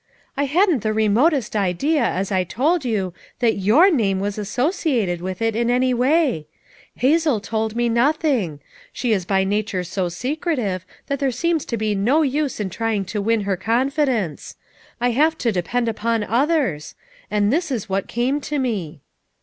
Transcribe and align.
"I 0.35 0.45
hadn't 0.45 0.79
the 0.81 0.93
remot 0.95 1.31
est 1.31 1.55
idea 1.55 2.01
as 2.03 2.31
I 2.31 2.43
told 2.43 2.83
you 2.83 3.13
that 3.37 3.57
your 3.59 3.91
name 3.91 4.19
was 4.19 4.39
as 4.39 4.49
sociated 4.49 5.21
with 5.21 5.43
it 5.43 5.55
in 5.55 5.69
any 5.69 5.93
way; 5.93 6.47
Hazel 6.95 7.39
told 7.39 7.75
me 7.75 7.87
nothing; 7.87 8.61
she 8.91 9.11
is 9.13 9.25
by 9.25 9.43
nature 9.43 9.83
so 9.83 10.09
secretive 10.09 10.87
that 11.05 11.19
there 11.19 11.29
seems 11.29 11.65
to 11.65 11.77
be 11.77 11.93
no 11.93 12.23
use 12.23 12.59
in 12.59 12.71
trying 12.71 13.05
to 13.13 13.21
win 13.21 13.41
her 13.41 13.55
confi 13.55 14.07
dence; 14.07 14.55
I 14.99 15.11
have 15.11 15.37
to 15.37 15.51
depend 15.51 15.87
upon 15.87 16.23
others; 16.23 16.95
and 17.29 17.53
this 17.53 17.69
is 17.69 17.87
what 17.87 18.07
came 18.07 18.41
to 18.41 18.57
me." 18.57 19.01